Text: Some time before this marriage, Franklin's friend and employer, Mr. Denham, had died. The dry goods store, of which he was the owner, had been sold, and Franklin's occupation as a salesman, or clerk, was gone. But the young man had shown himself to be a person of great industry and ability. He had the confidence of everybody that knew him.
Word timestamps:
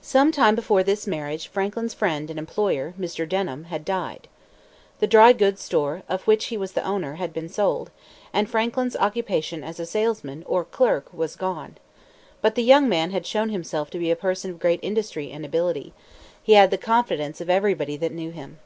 Some 0.00 0.32
time 0.32 0.54
before 0.54 0.82
this 0.82 1.06
marriage, 1.06 1.48
Franklin's 1.48 1.92
friend 1.92 2.30
and 2.30 2.38
employer, 2.38 2.94
Mr. 2.98 3.28
Denham, 3.28 3.64
had 3.64 3.84
died. 3.84 4.26
The 5.00 5.06
dry 5.06 5.34
goods 5.34 5.60
store, 5.60 6.02
of 6.08 6.22
which 6.26 6.46
he 6.46 6.56
was 6.56 6.72
the 6.72 6.82
owner, 6.82 7.16
had 7.16 7.34
been 7.34 7.50
sold, 7.50 7.90
and 8.32 8.48
Franklin's 8.48 8.96
occupation 8.96 9.62
as 9.62 9.78
a 9.78 9.84
salesman, 9.84 10.44
or 10.46 10.64
clerk, 10.64 11.12
was 11.12 11.36
gone. 11.36 11.76
But 12.40 12.54
the 12.54 12.62
young 12.64 12.88
man 12.88 13.10
had 13.10 13.26
shown 13.26 13.50
himself 13.50 13.90
to 13.90 13.98
be 13.98 14.10
a 14.10 14.16
person 14.16 14.52
of 14.52 14.60
great 14.60 14.80
industry 14.82 15.30
and 15.30 15.44
ability. 15.44 15.92
He 16.42 16.54
had 16.54 16.70
the 16.70 16.78
confidence 16.78 17.42
of 17.42 17.50
everybody 17.50 17.98
that 17.98 18.12
knew 18.14 18.30
him. 18.30 18.58